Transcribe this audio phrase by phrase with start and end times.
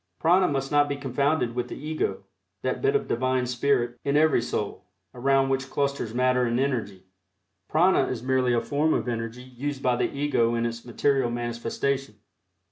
[0.19, 2.23] Prana must not be confounded with the Ego
[2.63, 7.03] that bit of Divine Spirit in every soul, around which clusters matter and energy.
[7.69, 12.15] Prana is merely a form of energy used by the Ego in its material manifestation.